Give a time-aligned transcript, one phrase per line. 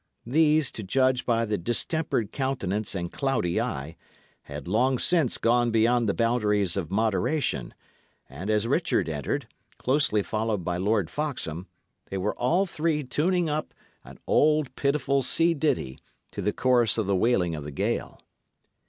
[0.25, 3.97] These, to judge by the distempered countenance and cloudy eye,
[4.45, 7.75] had long since gone beyond the boundaries of moderation;
[8.27, 11.67] and as Richard entered, closely followed by Lord Foxham,
[12.09, 15.99] they were all three tuning up an old, pitiful sea ditty,
[16.31, 18.19] to the chorus of the wailing of the gale.